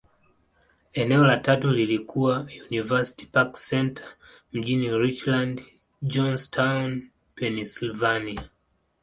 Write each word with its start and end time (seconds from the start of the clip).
Eneo 0.93 1.25
la 1.27 1.37
tatu 1.37 1.71
lililokuwa 1.71 2.39
University 2.69 3.25
Park 3.25 3.57
Centre, 3.69 4.05
mjini 4.53 4.97
Richland, 4.97 5.61
Johnstown, 6.01 7.09
Pennyslvania. 7.35 8.49